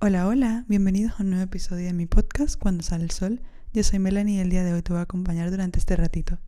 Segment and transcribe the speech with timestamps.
[0.00, 3.40] Hola, hola, bienvenidos a un nuevo episodio de mi podcast Cuando sale el sol.
[3.72, 6.38] Yo soy Melanie y el día de hoy te voy a acompañar durante este ratito.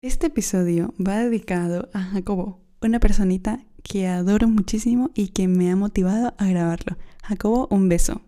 [0.00, 5.76] Este episodio va dedicado a Jacobo, una personita que adoro muchísimo y que me ha
[5.76, 6.96] motivado a grabarlo.
[7.24, 8.22] Jacobo, un beso.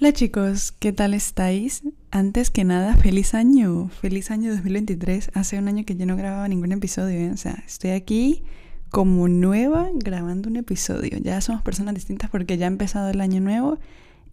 [0.00, 1.82] Hola chicos, ¿qué tal estáis?
[2.14, 5.32] Antes que nada, feliz año, feliz año 2023.
[5.34, 7.32] Hace un año que yo no grababa ningún episodio, ¿eh?
[7.32, 8.44] o sea, estoy aquí
[8.88, 11.18] como nueva grabando un episodio.
[11.18, 13.80] Ya somos personas distintas porque ya ha empezado el año nuevo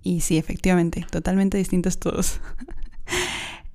[0.03, 2.39] y sí, efectivamente, totalmente distintos todos.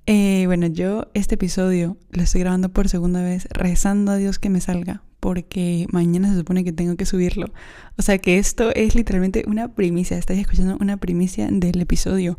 [0.08, 4.50] Eh, bueno, yo este episodio lo estoy grabando por segunda vez, rezando a Dios que
[4.50, 7.52] me salga, porque mañana se supone que tengo que subirlo.
[7.98, 12.38] O sea que esto es literalmente una primicia, estáis escuchando una primicia del episodio.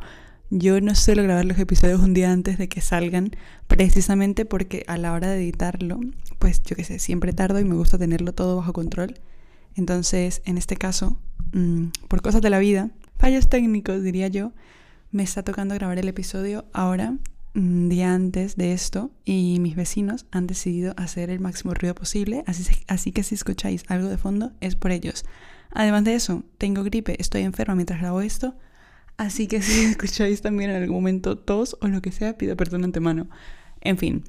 [0.49, 3.31] Yo no suelo grabar los episodios un día antes de que salgan,
[3.67, 5.99] precisamente porque a la hora de editarlo,
[6.39, 9.19] pues yo qué sé, siempre tardo y me gusta tenerlo todo bajo control.
[9.75, 11.19] Entonces, en este caso,
[11.51, 14.53] mm, por cosas de la vida, fallos técnicos diría yo,
[15.11, 17.17] me está tocando grabar el episodio ahora
[17.53, 22.43] un día antes de esto y mis vecinos han decidido hacer el máximo ruido posible,
[22.47, 25.25] así, así que si escucháis algo de fondo es por ellos.
[25.71, 28.55] Además de eso, tengo gripe, estoy enferma mientras grabo esto,
[29.17, 32.83] así que si escucháis también en algún momento tos o lo que sea, pido perdón
[32.83, 33.29] antemano.
[33.81, 34.23] En fin,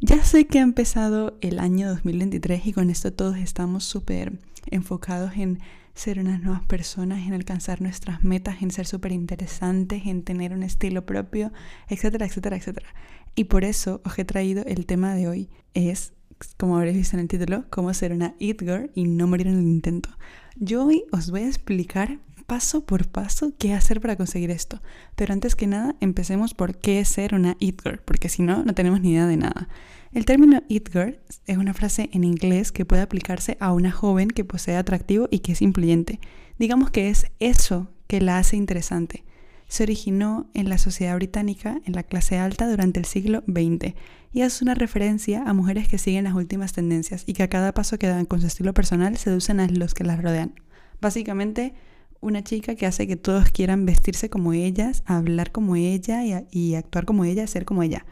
[0.00, 4.38] ya sé que ha empezado el año 2023 y con esto todos estamos súper
[4.70, 5.60] enfocados en
[5.98, 10.62] ser unas nuevas personas, en alcanzar nuestras metas, en ser súper interesantes, en tener un
[10.62, 11.52] estilo propio,
[11.88, 12.94] etcétera, etcétera, etcétera.
[13.34, 15.48] Y por eso os he traído el tema de hoy.
[15.74, 16.12] Es,
[16.56, 19.58] como habréis visto en el título, cómo ser una It Girl y no morir en
[19.58, 20.10] el intento.
[20.56, 24.80] Yo hoy os voy a explicar paso por paso qué hacer para conseguir esto.
[25.16, 28.64] Pero antes que nada, empecemos por qué es ser una It Girl, porque si no,
[28.64, 29.68] no tenemos ni idea de nada.
[30.12, 34.28] El término It Girl es una frase en inglés que puede aplicarse a una joven
[34.28, 36.20] que posee atractivo y que es influyente.
[36.58, 39.24] Digamos que es eso que la hace interesante.
[39.68, 43.94] Se originó en la sociedad británica, en la clase alta, durante el siglo XX,
[44.32, 47.74] y es una referencia a mujeres que siguen las últimas tendencias y que a cada
[47.74, 50.54] paso que dan con su estilo personal seducen a los que las rodean.
[51.02, 51.74] Básicamente,
[52.20, 56.74] una chica que hace que todos quieran vestirse como ellas, hablar como ella y, y
[56.74, 58.04] actuar como ella, ser como ella.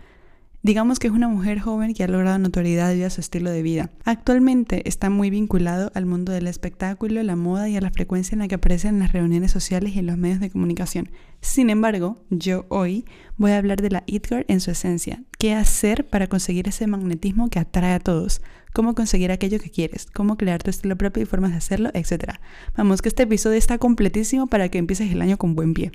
[0.67, 3.63] Digamos que es una mujer joven que ha logrado notoriedad debido a su estilo de
[3.63, 3.91] vida.
[4.05, 8.41] Actualmente está muy vinculado al mundo del espectáculo, la moda y a la frecuencia en
[8.41, 11.09] la que aparece en las reuniones sociales y en los medios de comunicación.
[11.41, 13.05] Sin embargo, yo hoy
[13.37, 15.23] voy a hablar de la It Girl en su esencia.
[15.39, 18.43] ¿Qué hacer para conseguir ese magnetismo que atrae a todos?
[18.75, 20.07] ¿Cómo conseguir aquello que quieres?
[20.13, 21.91] ¿Cómo crear tu estilo propio y formas de hacerlo?
[21.95, 22.41] Etcétera.
[22.77, 25.93] Vamos, que este episodio está completísimo para que empieces el año con buen pie.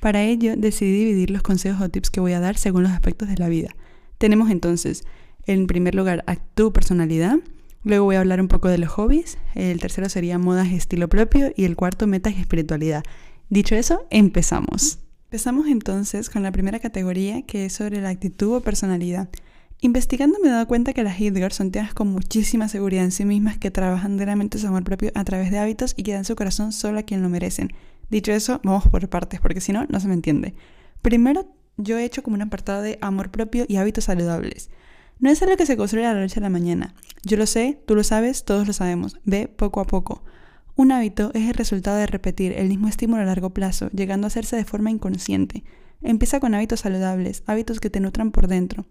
[0.00, 3.28] Para ello, decidí dividir los consejos o tips que voy a dar según los aspectos
[3.28, 3.76] de la vida.
[4.18, 5.04] Tenemos entonces,
[5.46, 7.36] en primer lugar, a tu personalidad.
[7.84, 9.38] Luego voy a hablar un poco de los hobbies.
[9.54, 11.52] El tercero sería modas estilo propio.
[11.56, 13.04] Y el cuarto, metas y espiritualidad.
[13.48, 14.98] Dicho eso, empezamos.
[15.26, 19.28] Empezamos entonces con la primera categoría que es sobre la actitud o personalidad.
[19.80, 23.24] Investigando me he dado cuenta que las Hitgirls son tías con muchísima seguridad en sí
[23.24, 26.34] mismas que trabajan diariamente su amor propio a través de hábitos y que dan su
[26.34, 27.72] corazón solo a quien lo merecen.
[28.08, 30.54] Dicho eso, vamos por partes porque si no, no se me entiende.
[31.02, 34.70] Primero yo he hecho como un apartado de amor propio y hábitos saludables.
[35.18, 36.94] No es algo que se construye a la noche a la mañana.
[37.24, 39.18] Yo lo sé, tú lo sabes, todos lo sabemos.
[39.24, 40.22] Ve poco a poco.
[40.74, 44.28] Un hábito es el resultado de repetir el mismo estímulo a largo plazo, llegando a
[44.28, 45.64] hacerse de forma inconsciente.
[46.02, 48.84] Empieza con hábitos saludables, hábitos que te nutran por dentro.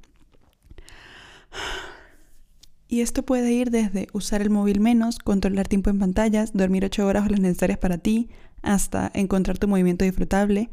[2.87, 7.05] Y esto puede ir desde usar el móvil menos, controlar tiempo en pantallas, dormir 8
[7.05, 8.29] horas o las necesarias para ti,
[8.63, 10.69] hasta encontrar tu movimiento disfrutable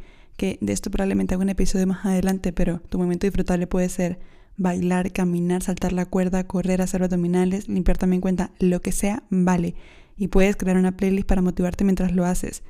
[0.61, 4.19] de esto probablemente hago un episodio más adelante, pero tu momento disfrutable puede ser
[4.57, 9.75] bailar, caminar, saltar la cuerda, correr, hacer abdominales, limpiar también cuenta, lo que sea, vale.
[10.17, 12.63] Y puedes crear una playlist para motivarte mientras lo haces.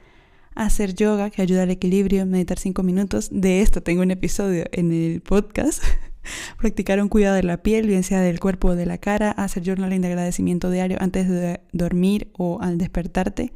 [0.55, 3.29] Hacer yoga, que ayuda al equilibrio, meditar cinco minutos.
[3.33, 5.83] De esto tengo un episodio en el podcast.
[6.59, 9.31] Practicar un cuidado de la piel, bien sea del cuerpo o de la cara.
[9.31, 13.53] Hacer journaling de agradecimiento diario antes de dormir o al despertarte.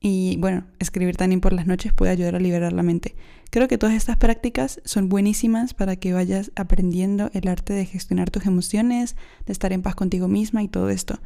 [0.00, 3.16] Y bueno, escribir también por las noches puede ayudar a liberar la mente.
[3.50, 8.30] Creo que todas estas prácticas son buenísimas para que vayas aprendiendo el arte de gestionar
[8.30, 9.16] tus emociones,
[9.46, 11.18] de estar en paz contigo misma y todo esto.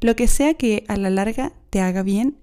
[0.00, 2.36] Lo que sea que a la larga te haga bien,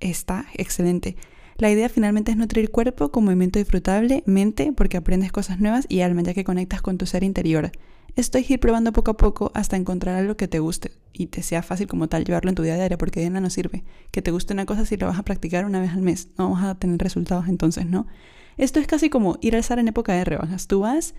[0.00, 1.16] está excelente.
[1.56, 6.00] La idea finalmente es nutrir cuerpo con movimiento disfrutable, mente, porque aprendes cosas nuevas y
[6.00, 7.70] alma, ya que conectas con tu ser interior.
[8.16, 11.62] Es ir probando poco a poco hasta encontrar algo que te guste y te sea
[11.62, 13.84] fácil como tal llevarlo en tu día a día, porque de nada nos sirve.
[14.10, 16.28] Que te guste una cosa si lo vas a practicar una vez al mes.
[16.38, 18.06] No vamos a tener resultados entonces, ¿no?
[18.56, 20.66] Esto es casi como ir alzar en época de rebajas.
[20.66, 21.14] Tú vas,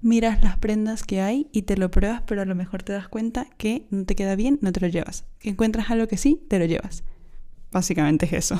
[0.00, 3.08] miras las prendas que hay y te lo pruebas, pero a lo mejor te das
[3.08, 5.24] cuenta que no te queda bien, no te lo llevas.
[5.40, 7.04] Encuentras algo que sí, te lo llevas.
[7.72, 8.58] Básicamente es eso.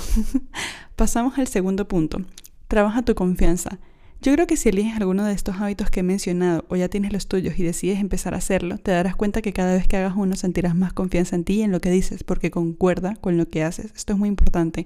[0.96, 2.22] Pasamos al segundo punto.
[2.66, 3.78] Trabaja tu confianza.
[4.24, 7.12] Yo creo que si eliges alguno de estos hábitos que he mencionado o ya tienes
[7.12, 10.14] los tuyos y decides empezar a hacerlo, te darás cuenta que cada vez que hagas
[10.16, 13.50] uno sentirás más confianza en ti y en lo que dices, porque concuerda con lo
[13.50, 13.92] que haces.
[13.94, 14.84] Esto es muy importante.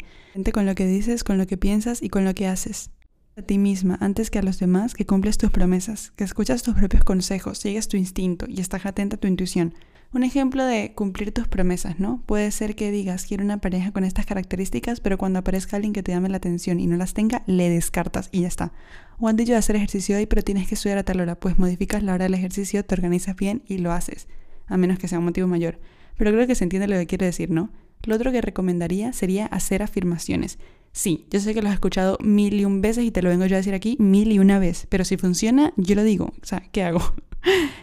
[0.53, 2.91] Con lo que dices, con lo que piensas y con lo que haces
[3.37, 6.75] a ti misma antes que a los demás, que cumples tus promesas, que escuchas tus
[6.75, 9.73] propios consejos, sigues tu instinto y estás atenta a tu intuición.
[10.11, 12.23] Un ejemplo de cumplir tus promesas, ¿no?
[12.25, 16.03] Puede ser que digas, quiero una pareja con estas características, pero cuando aparezca alguien que
[16.03, 18.73] te llame la atención y no las tenga, le descartas y ya está.
[19.19, 21.59] O han dicho de hacer ejercicio hoy, pero tienes que estudiar a tal hora, pues
[21.59, 24.29] modificas la hora del ejercicio, te organizas bien y lo haces,
[24.67, 25.79] a menos que sea un motivo mayor.
[26.17, 27.71] Pero creo que se entiende lo que quiero decir, ¿no?
[28.05, 30.59] Lo otro que recomendaría sería hacer afirmaciones.
[30.91, 33.45] Sí, yo sé que lo has escuchado mil y un veces y te lo vengo
[33.45, 36.33] yo a decir aquí mil y una vez, pero si funciona, yo lo digo.
[36.41, 37.03] O sea, ¿qué hago?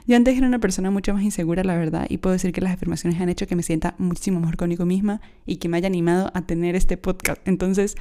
[0.08, 2.74] Yo antes era una persona mucho más insegura, la verdad, y puedo decir que las
[2.74, 6.32] afirmaciones han hecho que me sienta muchísimo mejor conmigo misma y que me haya animado
[6.34, 7.42] a tener este podcast.
[7.48, 7.96] Entonces,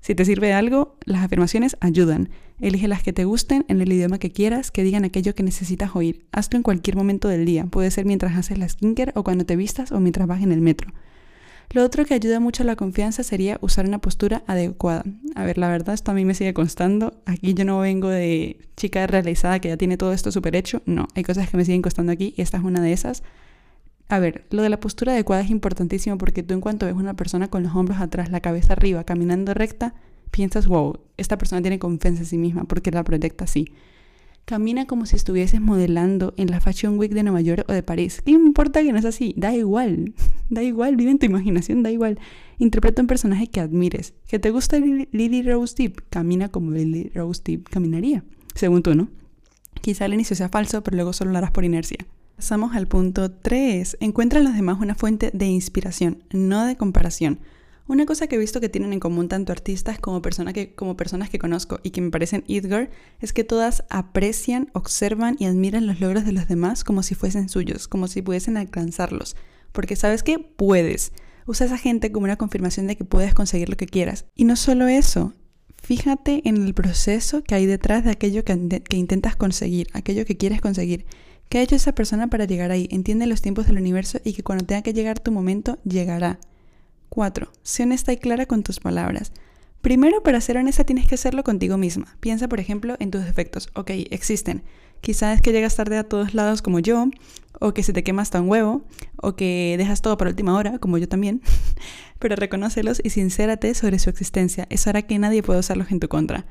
[0.00, 2.28] si te sirve algo, las afirmaciones ayudan.
[2.60, 5.96] Elige las que te gusten en el idioma que quieras, que digan aquello que necesitas
[5.96, 6.26] oír.
[6.30, 7.64] Hazlo en cualquier momento del día.
[7.64, 10.60] Puede ser mientras haces la skincare o cuando te vistas o mientras vas en el
[10.60, 10.92] metro.
[11.70, 15.04] Lo otro que ayuda mucho a la confianza sería usar una postura adecuada.
[15.34, 17.20] A ver, la verdad, esto a mí me sigue costando.
[17.26, 20.82] Aquí yo no vengo de chica realizada que ya tiene todo esto súper hecho.
[20.86, 23.22] No, hay cosas que me siguen costando aquí y esta es una de esas.
[24.08, 27.14] A ver, lo de la postura adecuada es importantísimo porque tú en cuanto ves una
[27.14, 29.94] persona con los hombros atrás, la cabeza arriba, caminando recta,
[30.30, 33.72] piensas, wow, esta persona tiene confianza en sí misma porque la proyecta así.
[34.44, 38.20] Camina como si estuvieses modelando en la Fashion Week de Nueva York o de París.
[38.22, 39.32] ¿Qué importa que no es así?
[39.38, 40.12] Da igual.
[40.50, 42.18] Da igual, vive en tu imaginación, da igual.
[42.58, 44.14] Interpreta un personaje que admires.
[44.26, 46.08] ¿Que te gusta Lily Rose Deep?
[46.10, 48.24] Camina como Lily Rose Deep caminaría.
[48.54, 49.08] Según tú, ¿no?
[49.80, 51.98] Quizá al inicio sea falso, pero luego solo lo harás por inercia.
[52.36, 53.98] Pasamos al punto 3.
[54.00, 57.40] Encuentra en los demás una fuente de inspiración, no de comparación.
[57.86, 61.28] Una cosa que he visto que tienen en común tanto artistas como, que, como personas
[61.28, 62.90] que conozco y que me parecen Edgar
[63.20, 67.50] es que todas aprecian, observan y admiran los logros de los demás como si fuesen
[67.50, 69.36] suyos, como si pudiesen alcanzarlos.
[69.74, 71.12] Porque sabes que puedes.
[71.46, 74.24] Usa a esa gente como una confirmación de que puedes conseguir lo que quieras.
[74.36, 75.34] Y no solo eso,
[75.82, 78.52] fíjate en el proceso que hay detrás de aquello que,
[78.96, 81.06] intentas conseguir, aquello que quieres conseguir.
[81.48, 82.88] ¿Qué ha hecho esa persona para llegar ahí?
[82.92, 86.38] Entiende los tiempos del universo y que cuando tenga que llegar tu momento, llegará.
[87.08, 87.50] 4.
[87.64, 89.32] Sé honesta y clara con tus palabras.
[89.82, 92.16] Primero, para ser honesta tienes que hacerlo contigo misma.
[92.20, 93.70] Piensa, por ejemplo, en tus defectos.
[93.74, 94.62] Ok, existen.
[95.04, 97.10] Quizás es que llegas tarde a todos lados como yo,
[97.60, 98.86] o que se te quema hasta un huevo,
[99.16, 101.42] o que dejas todo para última hora, como yo también.
[102.18, 104.66] Pero reconócelos y sincérate sobre su existencia.
[104.70, 106.46] Eso hará que nadie pueda usarlos en tu contra.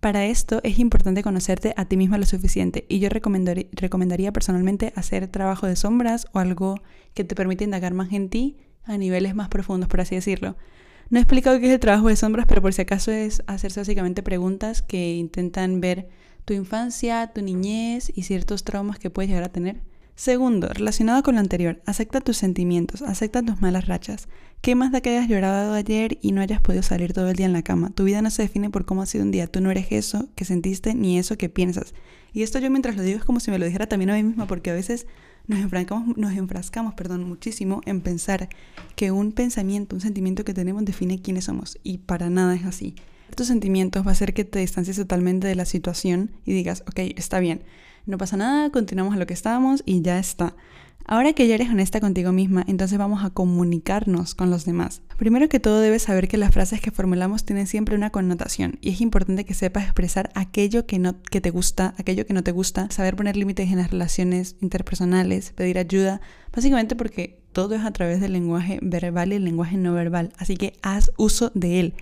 [0.00, 5.28] Para esto es importante conocerte a ti misma lo suficiente y yo recomendaría personalmente hacer
[5.28, 6.74] trabajo de sombras o algo
[7.14, 10.58] que te permita indagar más en ti a niveles más profundos, por así decirlo.
[11.08, 13.80] No he explicado qué es el trabajo de sombras, pero por si acaso es hacerse
[13.80, 16.06] básicamente preguntas que intentan ver
[16.44, 19.82] tu infancia, tu niñez y ciertos traumas que puedes llegar a tener.
[20.16, 24.28] Segundo, relacionado con lo anterior, acepta tus sentimientos, acepta tus malas rachas.
[24.60, 27.46] ¿Qué más da que hayas llorado ayer y no hayas podido salir todo el día
[27.46, 27.90] en la cama?
[27.90, 29.48] Tu vida no se define por cómo ha sido un día.
[29.48, 31.94] Tú no eres eso que sentiste ni eso que piensas.
[32.32, 34.22] Y esto yo mientras lo digo es como si me lo dijera también a mí
[34.22, 35.06] misma, porque a veces
[35.48, 38.48] nos enfrascamos, nos enfrascamos perdón, muchísimo en pensar
[38.96, 42.94] que un pensamiento, un sentimiento que tenemos define quiénes somos y para nada es así.
[43.34, 47.00] Estos sentimientos va a hacer que te distancies totalmente de la situación y digas, ok,
[47.16, 47.64] está bien,
[48.06, 50.54] no pasa nada, continuamos a lo que estábamos y ya está.
[51.04, 55.02] Ahora que ya eres honesta contigo misma, entonces vamos a comunicarnos con los demás.
[55.18, 58.90] Primero que todo debes saber que las frases que formulamos tienen siempre una connotación y
[58.90, 62.52] es importante que sepas expresar aquello que, no, que te gusta, aquello que no te
[62.52, 66.20] gusta, saber poner límites en las relaciones interpersonales, pedir ayuda,
[66.54, 70.56] básicamente porque todo es a través del lenguaje verbal y el lenguaje no verbal, así
[70.56, 71.94] que haz uso de él.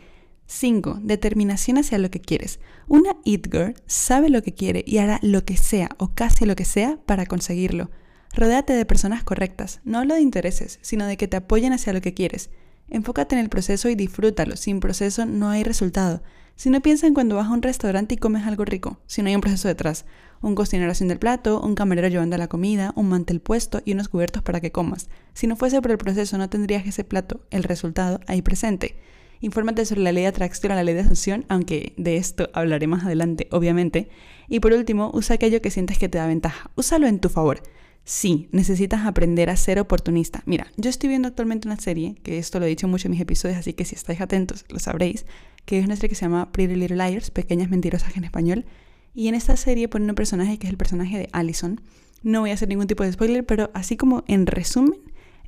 [0.52, 1.00] 5.
[1.02, 2.61] Determinación hacia lo que quieres.
[2.87, 6.54] Una It Girl sabe lo que quiere y hará lo que sea o casi lo
[6.54, 7.90] que sea para conseguirlo.
[8.35, 9.80] Rodéate de personas correctas.
[9.85, 12.50] No hablo de intereses, sino de que te apoyen hacia lo que quieres.
[12.90, 14.56] Enfócate en el proceso y disfrútalo.
[14.56, 16.23] Sin proceso no hay resultado.
[16.54, 19.28] Si no piensa en cuando vas a un restaurante y comes algo rico, si no
[19.28, 20.04] hay un proceso detrás.
[20.42, 24.11] Un cocinero haciendo el plato, un camarero llevando la comida, un mantel puesto y unos
[24.11, 25.09] cubiertos para que comas.
[25.32, 28.97] Si no fuese por el proceso no tendrías ese plato, el resultado, ahí presente.
[29.42, 32.87] Infórmate sobre la ley de atracción a la ley de asunción, aunque de esto hablaré
[32.87, 34.08] más adelante, obviamente.
[34.49, 36.70] Y por último, usa aquello que sientes que te da ventaja.
[36.76, 37.61] Úsalo en tu favor.
[38.04, 40.44] Sí, necesitas aprender a ser oportunista.
[40.46, 43.20] Mira, yo estoy viendo actualmente una serie, que esto lo he dicho mucho en mis
[43.20, 45.26] episodios, así que si estáis atentos lo sabréis,
[45.64, 48.64] que es una serie que se llama Pretty Little Liars, Pequeñas Mentirosas en español.
[49.12, 51.80] Y en esta serie ponen un personaje que es el personaje de Allison.
[52.22, 55.00] No voy a hacer ningún tipo de spoiler, pero así como en resumen,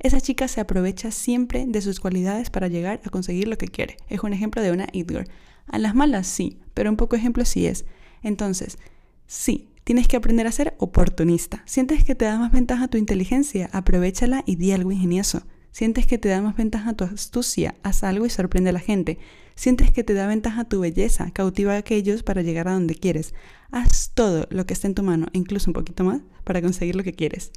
[0.05, 3.97] esa chica se aprovecha siempre de sus cualidades para llegar a conseguir lo que quiere.
[4.07, 5.27] Es un ejemplo de una Edgar.
[5.67, 7.85] A las malas sí, pero un poco ejemplo sí es.
[8.21, 8.77] Entonces,
[9.25, 11.63] sí, tienes que aprender a ser oportunista.
[11.65, 13.69] ¿Sientes que te da más ventaja tu inteligencia?
[13.73, 15.41] Aprovechala y di algo ingenioso.
[15.71, 17.75] ¿Sientes que te da más ventaja tu astucia?
[17.81, 19.17] Haz algo y sorprende a la gente.
[19.55, 21.31] ¿Sientes que te da ventaja tu belleza?
[21.31, 23.33] Cautiva a aquellos para llegar a donde quieres.
[23.71, 27.03] Haz todo lo que esté en tu mano, incluso un poquito más, para conseguir lo
[27.03, 27.51] que quieres.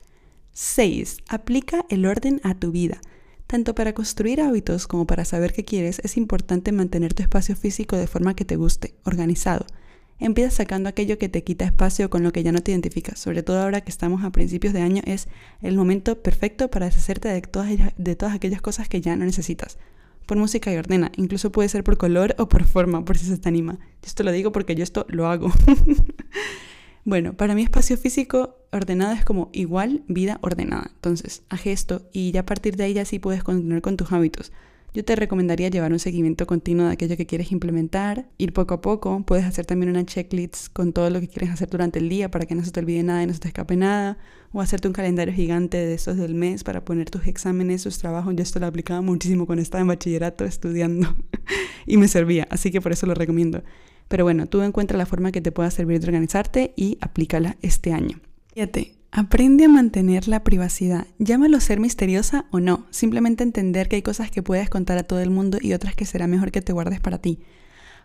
[0.60, 1.18] 6.
[1.28, 3.00] Aplica el orden a tu vida.
[3.46, 7.96] Tanto para construir hábitos como para saber qué quieres, es importante mantener tu espacio físico
[7.96, 9.66] de forma que te guste, organizado.
[10.18, 13.20] Empieza sacando aquello que te quita espacio con lo que ya no te identificas.
[13.20, 15.28] Sobre todo ahora que estamos a principios de año, es
[15.62, 19.78] el momento perfecto para deshacerte de todas, de todas aquellas cosas que ya no necesitas.
[20.26, 23.38] Por música y ordena, incluso puede ser por color o por forma, por si se
[23.38, 23.78] te anima.
[24.02, 25.52] Esto lo digo porque yo esto lo hago.
[27.08, 30.90] Bueno, para mí espacio físico ordenado es como igual vida ordenada.
[30.94, 34.12] Entonces, haz esto y ya a partir de ahí ya sí puedes continuar con tus
[34.12, 34.52] hábitos.
[34.92, 38.82] Yo te recomendaría llevar un seguimiento continuo de aquello que quieres implementar, ir poco a
[38.82, 42.30] poco, puedes hacer también una checklist con todo lo que quieres hacer durante el día
[42.30, 44.18] para que no se te olvide nada y no se te escape nada,
[44.52, 48.36] o hacerte un calendario gigante de esos del mes para poner tus exámenes, tus trabajos.
[48.36, 51.16] Yo esto lo aplicaba muchísimo cuando estaba en bachillerato estudiando
[51.86, 53.62] y me servía, así que por eso lo recomiendo.
[54.08, 57.92] Pero bueno, tú encuentra la forma que te pueda servir de organizarte y aplícala este
[57.92, 58.20] año.
[58.54, 58.94] 7.
[59.10, 61.06] Aprende a mantener la privacidad.
[61.18, 62.86] Llámalo ser misteriosa o no.
[62.90, 66.04] Simplemente entender que hay cosas que puedes contar a todo el mundo y otras que
[66.04, 67.40] será mejor que te guardes para ti.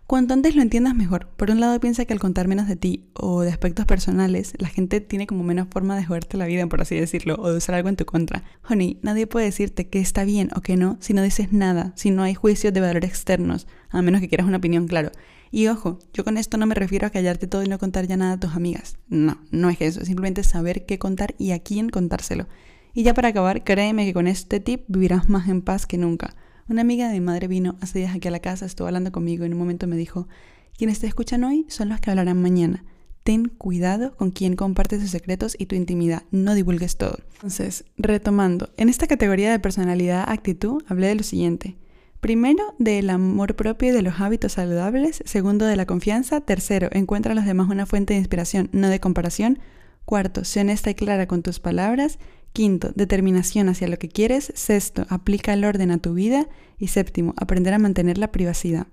[0.05, 1.29] Cuanto antes lo entiendas mejor.
[1.37, 4.67] Por un lado piensa que al contar menos de ti o de aspectos personales, la
[4.67, 7.75] gente tiene como menos forma de jugarte la vida, por así decirlo, o de usar
[7.75, 8.43] algo en tu contra.
[8.69, 12.11] Honey, nadie puede decirte que está bien o que no si no dices nada, si
[12.11, 15.11] no hay juicios de valor externos, a menos que quieras una opinión, claro.
[15.55, 18.17] Y ojo, yo con esto no me refiero a callarte todo y no contar ya
[18.17, 18.97] nada a tus amigas.
[19.07, 22.47] No, no es eso, es simplemente saber qué contar y a quién contárselo.
[22.91, 26.35] Y ya para acabar, créeme que con este tip vivirás más en paz que nunca.
[26.67, 29.43] Una amiga de mi madre vino hace días aquí a la casa, estuvo hablando conmigo
[29.43, 30.27] y en un momento me dijo,
[30.75, 32.83] quienes te escuchan hoy son los que hablarán mañana.
[33.23, 37.19] Ten cuidado con quien compartes tus secretos y tu intimidad, no divulgues todo.
[37.35, 41.75] Entonces, retomando, en esta categoría de personalidad actitud hablé de lo siguiente.
[42.23, 45.21] Primero, del amor propio y de los hábitos saludables.
[45.25, 46.39] Segundo, de la confianza.
[46.39, 49.59] Tercero, encuentra a los demás una fuente de inspiración, no de comparación.
[50.05, 52.19] Cuarto, sé honesta y clara con tus palabras.
[52.53, 54.53] Quinto, determinación hacia lo que quieres.
[54.55, 56.47] Sexto, aplica el orden a tu vida.
[56.77, 58.87] Y séptimo, aprender a mantener la privacidad.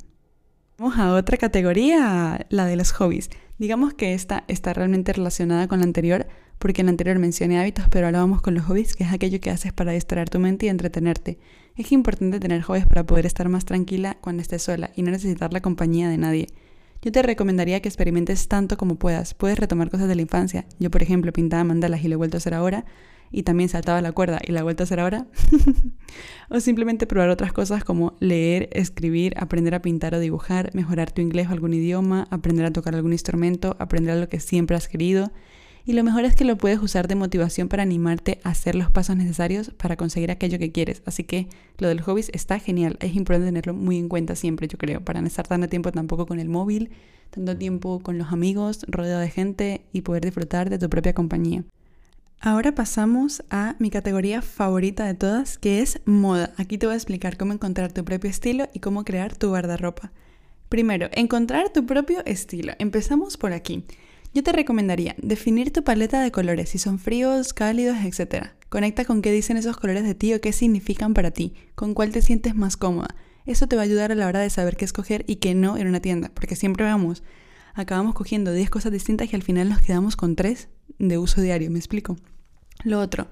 [0.77, 3.31] Vamos a otra categoría, la de los hobbies.
[3.59, 6.27] Digamos que esta está realmente relacionada con la anterior,
[6.61, 9.40] porque en la anterior mencioné hábitos, pero ahora vamos con los hobbies, que es aquello
[9.40, 11.38] que haces para distraer tu mente y entretenerte.
[11.75, 15.55] Es importante tener hobbies para poder estar más tranquila cuando estés sola y no necesitar
[15.55, 16.49] la compañía de nadie.
[17.00, 19.33] Yo te recomendaría que experimentes tanto como puedas.
[19.33, 20.67] Puedes retomar cosas de la infancia.
[20.79, 22.85] Yo, por ejemplo, pintaba mandalas y lo he vuelto a hacer ahora.
[23.33, 25.29] Y también saltaba la cuerda y la he vuelto a hacer ahora.
[26.50, 31.23] o simplemente probar otras cosas como leer, escribir, aprender a pintar o dibujar, mejorar tu
[31.23, 34.88] inglés o algún idioma, aprender a tocar algún instrumento, aprender a lo que siempre has
[34.88, 35.33] querido
[35.85, 38.91] y lo mejor es que lo puedes usar de motivación para animarte a hacer los
[38.91, 41.03] pasos necesarios para conseguir aquello que quieres.
[41.07, 42.97] Así que lo del hobbies está genial.
[43.01, 46.27] Es importante tenerlo muy en cuenta siempre, yo creo, para no estar tanto tiempo tampoco
[46.27, 46.91] con el móvil,
[47.31, 51.65] tanto tiempo con los amigos, rodeado de gente y poder disfrutar de tu propia compañía.
[52.43, 56.55] Ahora pasamos a mi categoría favorita de todas, que es moda.
[56.57, 60.11] Aquí te voy a explicar cómo encontrar tu propio estilo y cómo crear tu guardarropa.
[60.71, 62.73] Primero, encontrar tu propio estilo.
[62.79, 63.85] Empezamos por aquí.
[64.33, 68.51] Yo te recomendaría definir tu paleta de colores, si son fríos, cálidos, etc.
[68.69, 72.13] Conecta con qué dicen esos colores de ti o qué significan para ti, con cuál
[72.13, 73.17] te sientes más cómoda.
[73.45, 75.77] Eso te va a ayudar a la hora de saber qué escoger y qué no
[75.77, 77.25] en una tienda, porque siempre vamos,
[77.75, 80.69] acabamos cogiendo 10 cosas distintas y al final nos quedamos con 3
[81.01, 82.17] de uso diario, ¿me explico?
[82.85, 83.29] Lo otro,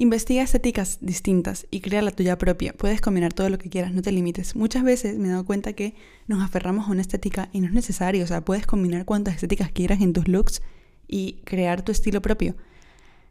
[0.00, 2.72] Investiga estéticas distintas y crea la tuya propia.
[2.72, 4.54] Puedes combinar todo lo que quieras, no te limites.
[4.54, 5.96] Muchas veces me he dado cuenta que
[6.28, 8.22] nos aferramos a una estética y no es necesario.
[8.22, 10.62] O sea, puedes combinar cuantas estéticas quieras en tus looks
[11.08, 12.54] y crear tu estilo propio.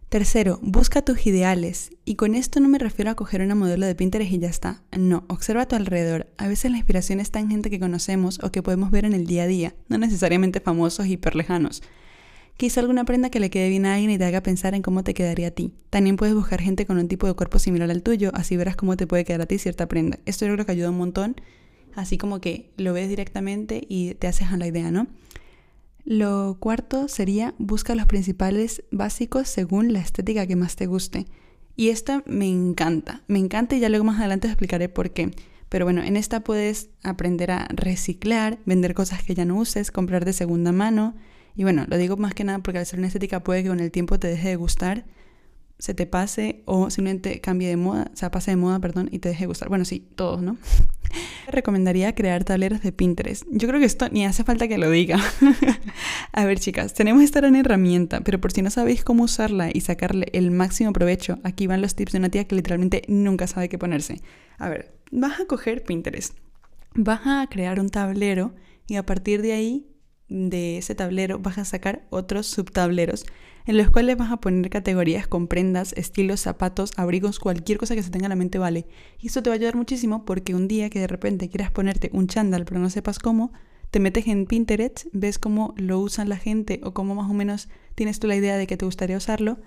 [0.09, 1.91] Tercero, busca tus ideales.
[2.03, 4.83] Y con esto no me refiero a coger una modelo de Pinterest y ya está.
[4.91, 6.27] No, observa a tu alrededor.
[6.37, 9.25] A veces la inspiración está en gente que conocemos o que podemos ver en el
[9.25, 11.81] día a día, no necesariamente famosos y hiperlejanos.
[12.57, 15.03] Quizá alguna prenda que le quede bien a alguien y te haga pensar en cómo
[15.03, 15.73] te quedaría a ti.
[15.91, 18.97] También puedes buscar gente con un tipo de cuerpo similar al tuyo, así verás cómo
[18.97, 20.17] te puede quedar a ti cierta prenda.
[20.25, 21.35] Esto yo creo que ayuda un montón,
[21.95, 25.05] así como que lo ves directamente y te haces a la idea, ¿no?
[26.03, 31.27] Lo cuarto sería busca los principales básicos según la estética que más te guste.
[31.75, 35.29] Y esta me encanta, me encanta y ya luego más adelante os explicaré por qué.
[35.69, 40.25] Pero bueno, en esta puedes aprender a reciclar, vender cosas que ya no uses, comprar
[40.25, 41.13] de segunda mano,
[41.57, 43.79] Y bueno, lo digo más que nada porque al ser una estética puede que con
[43.79, 45.05] el tiempo te deje de gustar,
[45.79, 49.19] se te pase o simplemente cambie de moda, o sea, pase de moda, perdón, y
[49.19, 49.67] te deje de gustar.
[49.67, 50.57] Bueno, sí, todos, ¿no?
[51.47, 53.43] recomendaría crear tableros de Pinterest.
[53.49, 55.19] Yo creo que esto ni hace falta que lo diga.
[56.31, 59.81] a ver, chicas, tenemos esta gran herramienta, pero por si no sabéis cómo usarla y
[59.81, 63.67] sacarle el máximo provecho, aquí van los tips de una tía que literalmente nunca sabe
[63.67, 64.21] qué ponerse.
[64.59, 66.35] A ver, vas a coger Pinterest,
[66.93, 68.53] vas a crear un tablero
[68.87, 69.87] y a partir de ahí,
[70.29, 73.25] de ese tablero, vas a sacar otros subtableros
[73.65, 78.03] en los cuales vas a poner categorías con prendas, estilos, zapatos, abrigos, cualquier cosa que
[78.03, 78.87] se tenga en la mente vale.
[79.19, 82.09] Y eso te va a ayudar muchísimo porque un día que de repente quieras ponerte
[82.13, 83.51] un chándal pero no sepas cómo,
[83.91, 87.69] te metes en Pinterest, ves cómo lo usan la gente o cómo más o menos
[87.95, 89.59] tienes tú la idea de que te gustaría usarlo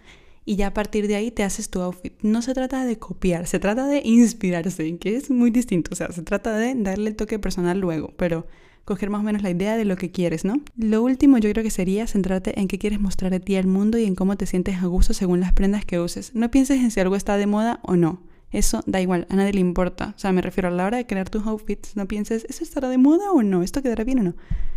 [0.45, 2.15] y ya a partir de ahí te haces tu outfit.
[2.23, 5.91] No se trata de copiar, se trata de inspirarse, que es muy distinto.
[5.93, 8.47] O sea, se trata de darle el toque personal luego, pero
[8.91, 10.61] coger más o menos la idea de lo que quieres, ¿no?
[10.77, 13.99] Lo último yo creo que sería centrarte en qué quieres mostrar de ti al mundo
[13.99, 16.35] y en cómo te sientes a gusto según las prendas que uses.
[16.35, 18.21] No pienses en si algo está de moda o no.
[18.51, 20.13] Eso da igual, a nadie le importa.
[20.17, 22.89] O sea, me refiero a la hora de crear tus outfits, no pienses, ¿eso estará
[22.89, 23.63] de moda o no?
[23.63, 24.35] ¿Esto quedará bien o no?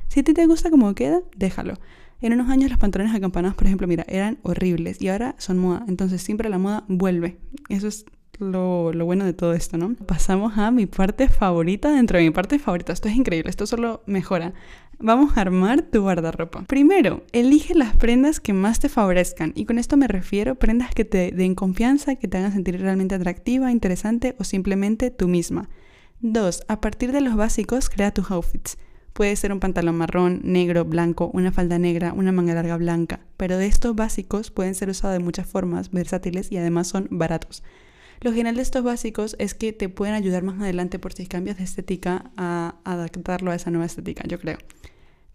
[0.10, 1.80] Si a ti te gusta como queda, déjalo.
[2.22, 5.84] En unos años los pantalones acampanados, por ejemplo, mira, eran horribles y ahora son moda.
[5.88, 7.40] Entonces siempre la moda vuelve.
[7.68, 8.06] Eso es
[8.44, 9.96] lo, bueno de todo esto, ¿no?
[9.96, 12.94] Pasamos a mi parte favorita dentro de mi parte favorita.
[12.94, 14.54] Esto es increíble, esto solo mejora.
[15.00, 16.64] Vamos a armar tu guardarropa.
[16.64, 19.54] Primero, elige las prendas que más te favorezcan.
[19.56, 23.16] Y con esto me refiero prendas que te den confianza, que te hagan sentir realmente
[23.16, 25.70] atractiva, interesante o simplemente tú misma.
[26.22, 28.78] Dos, a partir de los básicos, crea tus outfits.
[29.14, 33.58] Puede ser un pantalón marrón, negro, blanco, una falda negra, una manga larga blanca, pero
[33.58, 37.62] de estos básicos pueden ser usados de muchas formas, versátiles y además son baratos.
[38.24, 41.58] Lo general de estos básicos es que te pueden ayudar más adelante por si cambias
[41.58, 44.58] de estética a adaptarlo a esa nueva estética, yo creo.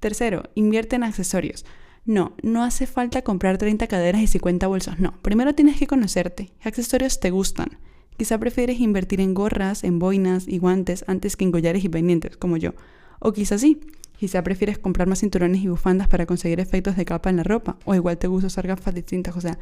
[0.01, 1.67] Tercero, invierte en accesorios.
[2.07, 5.13] No, no hace falta comprar 30 caderas y 50 bolsos, no.
[5.21, 6.51] Primero tienes que conocerte.
[6.63, 7.77] ¿Qué accesorios te gustan?
[8.17, 12.39] Quizá prefieres invertir en gorras, en boinas y guantes antes que en collares y pendientes,
[12.39, 12.73] como yo.
[13.19, 13.81] O quizá sí.
[14.17, 17.77] Quizá prefieres comprar más cinturones y bufandas para conseguir efectos de capa en la ropa.
[17.85, 19.37] O igual te gusta usar gafas distintas.
[19.37, 19.59] O sea,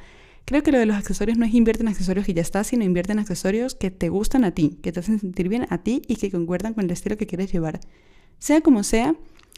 [0.47, 2.85] Creo que lo de los accesorios no es invierte en accesorios que ya está, sino
[2.85, 6.03] invierte en accesorios que te gustan a ti, que te hacen sentir bien a ti
[6.07, 7.81] y que concuerdan con el estilo que quieres llevar.
[8.39, 9.17] Sea como sea,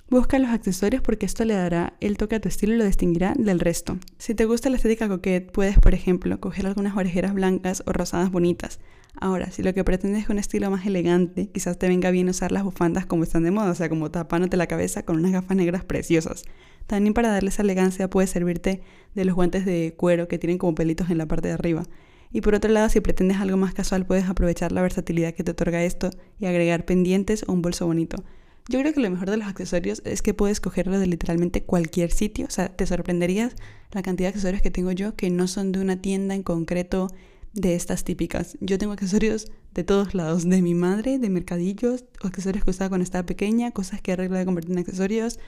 [0.09, 3.35] busca los accesorios porque esto le dará el toque a tu estilo y lo distinguirá
[3.37, 3.99] del resto.
[4.17, 8.31] Si te gusta la estética coquette, puedes, por ejemplo, coger algunas orejeras blancas o rosadas
[8.31, 8.81] bonitas.
[9.21, 12.51] Ahora, si lo que pretendes es un estilo más elegante, quizás te venga bien usar
[12.51, 15.55] las bufandas como están de moda, o sea, como tapándote la cabeza con unas gafas
[15.55, 16.45] negras preciosas.
[16.89, 18.81] También para darle esa elegancia puede servirte
[19.15, 21.85] de los guantes de cuero que tienen como pelitos en la parte de arriba.
[22.33, 25.51] Y por otro lado, si pretendes algo más casual, puedes aprovechar la versatilidad que te
[25.51, 26.09] otorga esto
[26.41, 28.25] y agregar pendientes o un bolso bonito.
[28.71, 32.11] Yo creo que lo mejor de los accesorios es que puedes cogerlo de literalmente cualquier
[32.11, 32.47] sitio.
[32.47, 33.55] O sea, te sorprenderías
[33.93, 37.09] la cantidad de accesorios que tengo yo que no son de una tienda en concreto
[37.53, 38.57] de estas típicas.
[38.61, 43.05] Yo tengo accesorios de todos lados, de mi madre, de mercadillos, accesorios que usaba cuando
[43.05, 45.39] estaba pequeña, cosas que arreglo de convertir en accesorios,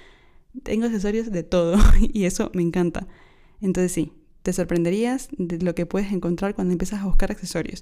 [0.62, 3.06] tengo accesorios de todo y eso me encanta.
[3.60, 7.80] Entonces sí, te sorprenderías de lo que puedes encontrar cuando empiezas a buscar accesorios.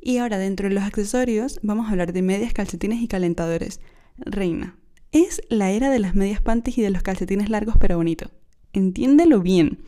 [0.00, 3.80] Y ahora dentro de los accesorios vamos a hablar de medias, calcetines y calentadores.
[4.16, 4.76] Reina,
[5.12, 8.30] es la era de las medias panties y de los calcetines largos pero bonito.
[8.72, 9.78] Entiéndelo bien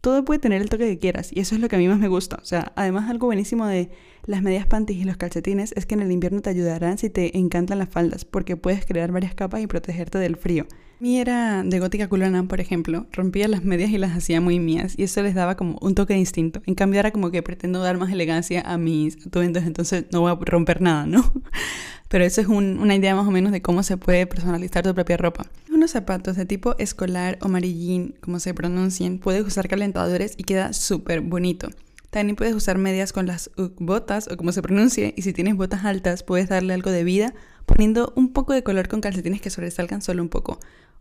[0.00, 1.98] todo puede tener el toque que quieras y eso es lo que a mí más
[1.98, 2.38] me gusta.
[2.40, 3.90] O sea, además algo buenísimo de
[4.24, 7.36] las medias panties y los calcetines es que en el invierno te ayudarán si te
[7.36, 10.66] encantan las faldas porque puedes crear varias capas y protegerte del frío.
[11.00, 14.92] Mi era de gótica culona, por ejemplo, rompía las medias y las hacía muy mías
[14.98, 16.60] y eso les daba como un toque distinto.
[16.66, 20.30] En cambio ahora como que pretendo dar más elegancia a mis atuendos, entonces no voy
[20.30, 21.32] a romper nada, ¿no?
[22.10, 25.16] Pero eso es una idea más o menos de cómo se puede personalizar tu propia
[25.16, 25.46] ropa.
[25.72, 30.74] Unos zapatos de tipo escolar o marillín, como se pronuncien, puedes usar calentadores y queda
[30.74, 31.70] súper bonito.
[32.10, 35.84] También puedes usar medias con las botas o como se pronuncie y si tienes botas
[35.86, 37.32] altas puedes darle algo de vida
[37.64, 40.58] poniendo un poco de color con calcetines que sobresalgan solo un poco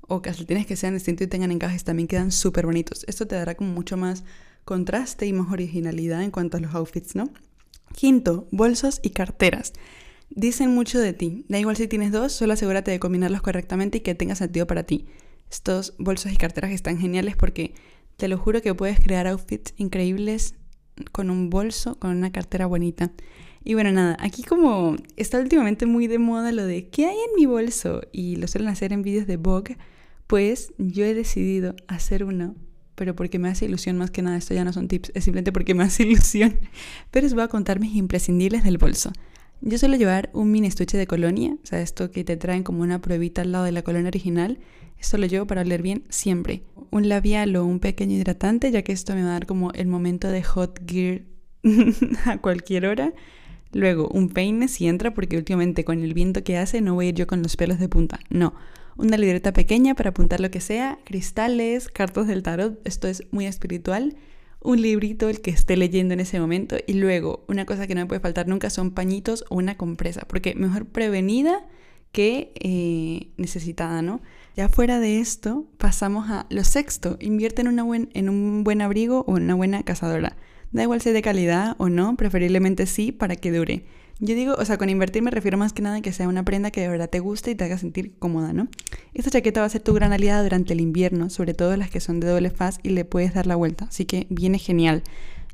[0.09, 3.05] o calcetines que sean distintos y tengan encajes también quedan súper bonitos.
[3.07, 4.23] Esto te dará como mucho más
[4.65, 7.29] contraste y más originalidad en cuanto a los outfits, ¿no?
[7.95, 9.73] Quinto, bolsos y carteras
[10.29, 11.45] dicen mucho de ti.
[11.47, 14.83] Da igual si tienes dos, solo asegúrate de combinarlos correctamente y que tenga sentido para
[14.83, 15.05] ti.
[15.49, 17.73] Estos bolsos y carteras están geniales porque
[18.17, 20.55] te lo juro que puedes crear outfits increíbles
[21.11, 23.11] con un bolso, con una cartera bonita.
[23.63, 27.35] Y bueno, nada, aquí como está últimamente muy de moda lo de ¿qué hay en
[27.35, 28.01] mi bolso?
[28.11, 29.77] Y lo suelen hacer en vídeos de Vogue,
[30.29, 32.53] pues yo he decidido hacer uno,
[32.93, 35.51] pero porque me hace ilusión más que nada, esto ya no son tips, es simplemente
[35.51, 36.59] porque me hace ilusión.
[37.09, 39.11] Pero os voy a contar mis imprescindibles del bolso.
[39.61, 42.83] Yo suelo llevar un mini estuche de colonia, o sea, esto que te traen como
[42.83, 44.59] una pruebita al lado de la colonia original.
[44.99, 46.61] Esto lo llevo para oler bien siempre.
[46.91, 49.87] Un labial o un pequeño hidratante, ya que esto me va a dar como el
[49.87, 51.23] momento de hot gear
[52.25, 53.13] a cualquier hora.
[53.73, 57.09] Luego, un peine si entra, porque últimamente con el viento que hace no voy a
[57.09, 58.19] ir yo con los pelos de punta.
[58.29, 58.53] No.
[58.99, 63.45] Una libreta pequeña para apuntar lo que sea, cristales, cartas del tarot, esto es muy
[63.45, 64.17] espiritual.
[64.59, 66.75] Un librito, el que esté leyendo en ese momento.
[66.85, 70.25] Y luego, una cosa que no me puede faltar nunca son pañitos o una compresa,
[70.27, 71.65] porque mejor prevenida
[72.11, 74.19] que eh, necesitada, ¿no?
[74.57, 78.81] Ya fuera de esto, pasamos a lo sexto, invierte en, una buen, en un buen
[78.81, 80.35] abrigo o una buena cazadora.
[80.73, 83.85] Da igual si es de calidad o no, preferiblemente sí para que dure.
[84.21, 86.43] Yo digo, o sea, con invertir me refiero más que nada a que sea una
[86.43, 88.67] prenda que de verdad te guste y te haga sentir cómoda, ¿no?
[89.13, 92.01] Esta chaqueta va a ser tu gran aliada durante el invierno, sobre todo las que
[92.01, 95.03] son de doble faz y le puedes dar la vuelta, así que viene genial.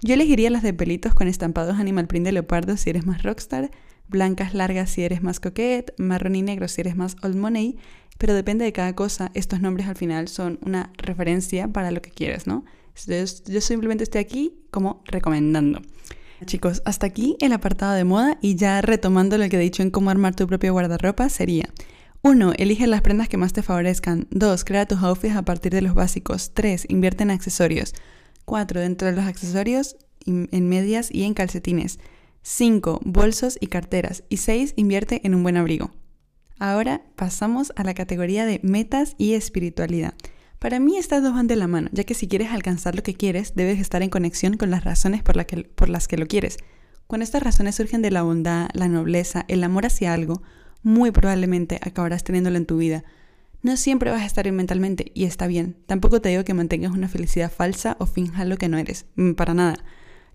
[0.01, 3.69] Yo elegiría las de pelitos con estampados animal print de leopardo si eres más rockstar,
[4.07, 7.77] blancas largas si eres más coquette, marrón y negro si eres más old money,
[8.17, 12.09] pero depende de cada cosa, estos nombres al final son una referencia para lo que
[12.09, 12.65] quieres, ¿no?
[13.05, 15.81] Yo simplemente estoy aquí como recomendando.
[16.45, 19.91] Chicos, hasta aquí el apartado de moda y ya retomando lo que he dicho en
[19.91, 21.69] cómo armar tu propio guardarropa sería
[22.23, 22.53] 1.
[22.57, 24.27] Elige las prendas que más te favorezcan.
[24.31, 24.65] 2.
[24.65, 26.51] Crea tus outfits a partir de los básicos.
[26.53, 26.87] 3.
[26.89, 27.93] Invierte en accesorios.
[28.45, 28.81] 4.
[28.81, 29.95] Dentro de los accesorios,
[30.25, 31.99] en medias y en calcetines.
[32.41, 33.01] 5.
[33.05, 34.23] Bolsos y carteras.
[34.27, 34.73] Y 6.
[34.75, 35.91] Invierte en un buen abrigo.
[36.57, 40.15] Ahora pasamos a la categoría de metas y espiritualidad.
[40.65, 43.13] Para mí estas dos van de la mano, ya que si quieres alcanzar lo que
[43.13, 45.35] quieres, debes estar en conexión con las razones por,
[45.89, 46.57] las que lo quieres.
[47.05, 50.41] Cuando estas razones surgen de la bondad, la nobleza, el amor hacia algo,
[50.81, 53.03] muy probablemente acabarás teniéndolo en tu vida.
[53.61, 55.77] No siempre vas a estar bien mentalmente, y está bien.
[55.85, 59.33] Tampoco te digo que mantengas una felicidad falsa o finjas lo que no eres, mm,
[59.33, 59.75] para nada.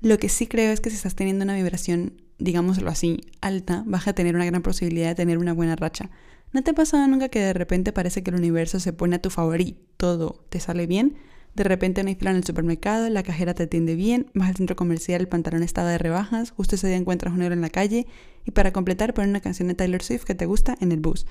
[0.00, 4.06] Lo que sí creo es que si estás teniendo una vibración, digámoslo así, alta, vas
[4.06, 6.08] a tener una gran posibilidad de tener una buena racha.
[6.52, 9.22] ¿No te ha pasado nunca que de repente parece que el universo se pone a
[9.22, 11.16] tu favor y todo te sale bien?
[11.54, 14.76] De repente hay fila en el supermercado, la cajera te atiende bien, vas al centro
[14.76, 18.06] comercial, el pantalón estaba de rebajas, justo ese día encuentras un euro en la calle
[18.44, 21.26] y para completar ponen una canción de Tyler Swift que te gusta en el bus.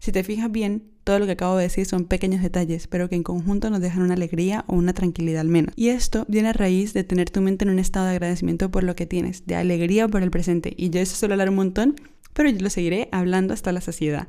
[0.00, 3.14] Si te fijas bien, todo lo que acabo de decir son pequeños detalles, pero que
[3.14, 5.72] en conjunto nos dejan una alegría o una tranquilidad al menos.
[5.76, 8.82] Y esto viene a raíz de tener tu mente en un estado de agradecimiento por
[8.82, 10.74] lo que tienes, de alegría por el presente.
[10.76, 11.94] Y yo eso suelo hablar un montón,
[12.32, 14.28] pero yo lo seguiré hablando hasta la saciedad.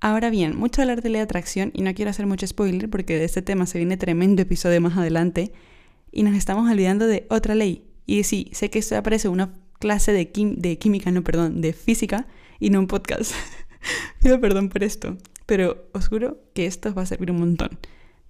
[0.00, 3.18] Ahora bien, mucho hablar de ley de atracción y no quiero hacer mucho spoiler porque
[3.18, 5.52] de este tema se viene tremendo episodio más adelante
[6.12, 7.84] y nos estamos olvidando de otra ley.
[8.04, 12.26] Y sí, sé que esto aparece una clase de, de química, no, perdón, de física
[12.60, 13.32] y no un podcast.
[14.22, 17.78] Pido perdón por esto, pero os juro que esto os va a servir un montón.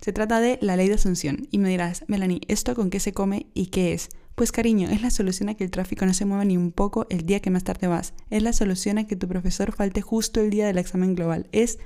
[0.01, 3.13] Se trata de la ley de asunción y me dirás, Melanie, ¿esto con qué se
[3.13, 4.11] come y qué es?
[4.37, 7.07] Pues cariño, es la solución a que el tráfico no se mueva ni un poco
[7.09, 8.13] el día que más tarde vas.
[8.29, 11.47] Es la solución a que tu profesor falte justo el día del examen global.
[11.53, 11.79] Es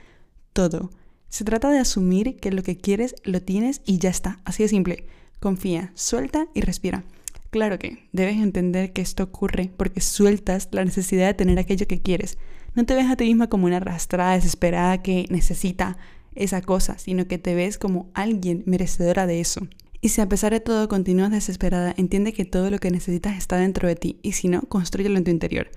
[0.52, 0.90] todo.
[1.28, 4.40] Se trata de asumir que lo que quieres lo tienes y ya está.
[4.44, 5.06] Así de simple.
[5.38, 7.04] Confía, suelta y respira.
[7.50, 12.02] Claro que debes entender que esto ocurre porque sueltas la necesidad de tener aquello que
[12.02, 12.36] quieres.
[12.74, 15.98] No te ves a ti misma como una arrastrada desesperada que necesita
[16.34, 19.68] esa cosa, sino que te ves como alguien merecedora de eso.
[20.00, 23.56] Y si a pesar de todo continúas desesperada, entiende que todo lo que necesitas está
[23.56, 25.70] dentro de ti y si no, construyelo en tu interior.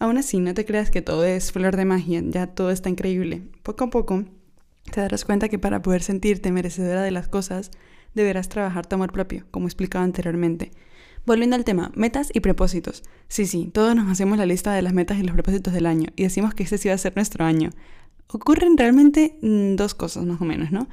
[0.00, 3.42] Aún así, no te creas que todo es flor de magia, ya todo está increíble.
[3.62, 4.24] Poco a poco
[4.90, 7.70] te darás cuenta que para poder sentirte merecedora de las cosas,
[8.14, 10.72] deberás trabajar tu amor propio, como explicaba anteriormente.
[11.26, 13.02] Volviendo al tema, metas y propósitos.
[13.28, 16.08] Sí, sí, todos nos hacemos la lista de las metas y los propósitos del año
[16.16, 17.70] y decimos que ese sí va a ser nuestro año.
[18.28, 20.88] Ocurren realmente mm, dos cosas más o menos, ¿no?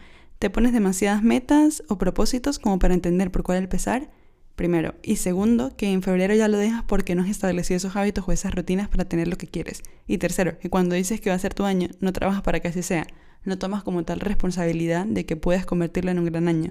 [0.45, 4.11] Te pones demasiadas metas o propósitos como para entender por cuál empezar,
[4.55, 4.93] primero.
[5.01, 8.31] Y segundo, que en febrero ya lo dejas porque no has establecido esos hábitos o
[8.31, 9.81] esas rutinas para tener lo que quieres.
[10.05, 12.67] Y tercero, que cuando dices que va a ser tu año, no trabajas para que
[12.67, 13.07] así sea.
[13.43, 16.69] No tomas como tal responsabilidad de que puedas convertirlo en un gran año.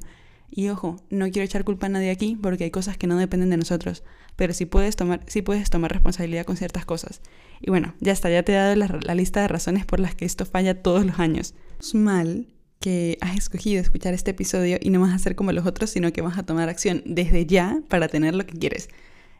[0.48, 3.50] Y ojo, no quiero echar culpa a nadie aquí porque hay cosas que no dependen
[3.50, 4.04] de nosotros,
[4.36, 7.22] pero sí puedes tomar, puedes tomar responsabilidad con ciertas cosas.
[7.60, 10.26] Y bueno, ya está, ya te he dado la, lista de razones por las que
[10.26, 11.54] esto falla todos los años.
[11.92, 12.53] Mal
[12.84, 16.12] que has escogido escuchar este episodio y no vas a hacer como los otros, sino
[16.12, 18.90] que vas a tomar acción desde ya para tener lo que quieres.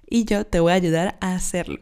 [0.09, 1.79] Y yo te voy a ayudar a hacerlo.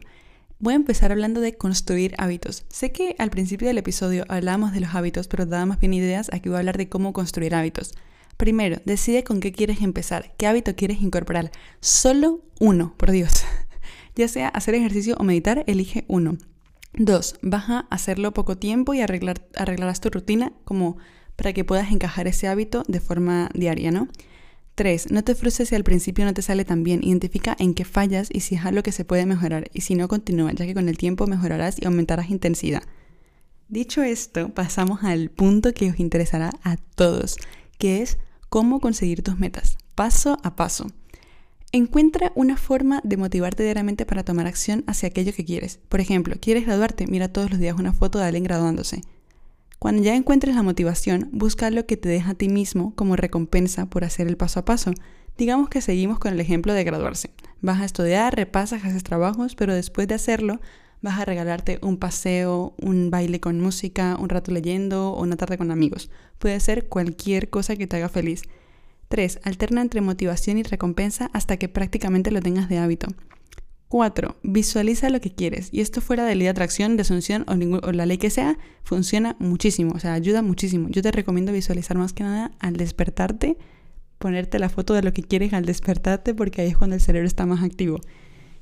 [0.59, 2.65] Voy a empezar hablando de construir hábitos.
[2.67, 6.49] Sé que al principio del episodio hablábamos de los hábitos, pero más bien ideas, aquí
[6.49, 7.93] voy a hablar de cómo construir hábitos.
[8.35, 11.49] Primero, decide con qué quieres empezar, qué hábito quieres incorporar.
[11.79, 13.45] Solo uno, por Dios.
[14.17, 16.37] ya sea hacer ejercicio o meditar, elige uno.
[16.91, 20.97] Dos, vas a hacerlo poco tiempo y arreglar, arreglarás tu rutina como
[21.35, 24.07] para que puedas encajar ese hábito de forma diaria, ¿no?
[24.75, 27.01] Tres, no te frustres si al principio no te sale tan bien.
[27.03, 29.69] Identifica en qué fallas y si es algo que se puede mejorar.
[29.71, 32.81] Y si no, continúa, ya que con el tiempo mejorarás y aumentarás intensidad.
[33.67, 37.37] Dicho esto, pasamos al punto que os interesará a todos,
[37.77, 38.17] que es
[38.49, 40.87] cómo conseguir tus metas, paso a paso.
[41.71, 45.79] Encuentra una forma de motivarte diariamente para tomar acción hacia aquello que quieres.
[45.89, 47.07] Por ejemplo, ¿quieres graduarte?
[47.07, 49.01] Mira todos los días una foto de alguien graduándose.
[49.83, 53.85] Cuando ya encuentres la motivación, busca lo que te deja a ti mismo como recompensa
[53.87, 54.93] por hacer el paso a paso.
[55.37, 57.31] Digamos que seguimos con el ejemplo de graduarse.
[57.59, 60.61] Vas a estudiar, repasas, haces trabajos, pero después de hacerlo,
[61.01, 65.57] vas a regalarte un paseo, un baile con música, un rato leyendo o una tarde
[65.57, 66.09] con amigos.
[66.39, 68.43] Puede ser cualquier cosa que te haga feliz.
[69.09, 69.41] 3.
[69.43, 73.07] Alterna entre motivación y recompensa hasta que prácticamente lo tengas de hábito.
[73.93, 74.37] 4.
[74.41, 75.69] Visualiza lo que quieres.
[75.71, 77.53] Y esto fuera de ley de atracción, de asunción o,
[77.87, 79.93] o, la ley que sea, funciona muchísimo.
[79.93, 80.89] O sea, ayuda muchísimo.
[80.89, 83.55] Yo te recomiendo visualizar más que nada al despertarte,
[84.17, 87.27] ponerte la foto de lo que quieres al despertarte porque ahí es cuando el cerebro
[87.27, 88.01] está más activo.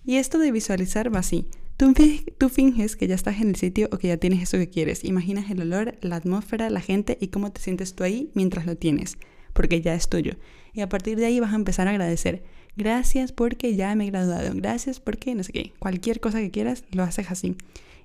[0.03, 1.47] Y esto de visualizar va así.
[1.77, 1.93] Tú,
[2.37, 5.05] tú finges que ya estás en el sitio o que ya tienes eso que quieres.
[5.05, 8.75] Imaginas el olor, la atmósfera, la gente y cómo te sientes tú ahí mientras lo
[8.75, 9.15] tienes
[9.53, 10.33] porque ya es tuyo.
[10.73, 12.43] Y a partir de ahí vas a empezar a agradecer.
[12.75, 14.51] Gracias porque ya me he graduado.
[14.55, 15.73] Gracias porque no sé qué.
[15.79, 17.55] Cualquier cosa que quieras, lo haces así.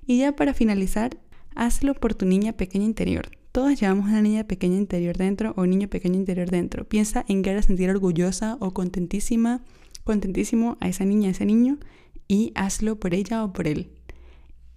[0.05, 1.17] Y ya para finalizar,
[1.55, 3.29] hazlo por tu niña pequeña interior.
[3.51, 6.85] Todos llevamos una niña pequeña interior dentro o un niño pequeño interior dentro.
[6.85, 9.61] Piensa en que a sentir orgullosa o contentísima,
[10.03, 11.79] contentísimo a esa niña, a ese niño
[12.27, 13.89] y hazlo por ella o por él.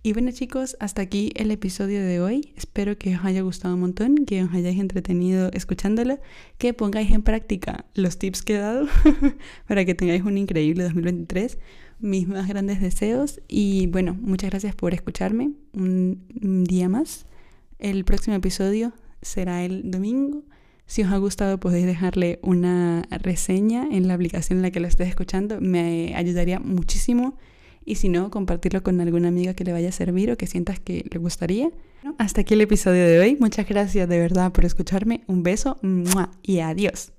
[0.02, 2.54] Y bueno chicos, hasta aquí el episodio de hoy.
[2.56, 6.18] Espero que os haya gustado un montón, que os hayáis entretenido escuchándolo,
[6.56, 8.86] que pongáis en práctica los tips que he dado
[9.68, 11.58] para que tengáis un increíble 2023.
[11.98, 16.24] Mis más grandes deseos y bueno, muchas gracias por escucharme un,
[16.64, 17.26] día más.
[17.78, 20.44] El próximo episodio será el domingo.
[20.86, 24.88] Si os ha gustado podéis dejarle una reseña en la aplicación en la que lo
[24.88, 25.60] estés escuchando.
[25.60, 27.36] Me ayudaría muchísimo
[27.84, 30.80] y si no, compartirlo con alguna amiga que le vaya a servir o que sientas
[30.80, 31.70] que le gustaría.
[32.18, 33.36] Hasta aquí el episodio de hoy.
[33.40, 35.22] Muchas gracias de verdad por escucharme.
[35.26, 35.78] Un beso
[36.42, 37.12] y adiós.